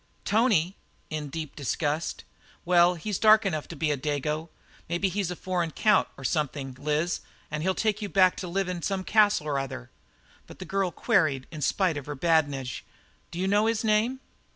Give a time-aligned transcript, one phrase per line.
[0.25, 0.75] "Tony!"
[1.11, 2.23] in deep disgust.
[2.65, 4.49] "Well, he's dark enough to be a dago!
[4.89, 7.19] Maybe he's a foreign count, or something, Liz,
[7.51, 9.91] and he'll take you back to live in some castle or other."
[10.47, 12.83] But the girl queried, in spite of this badinage:
[13.29, 14.21] "Do you know his name?"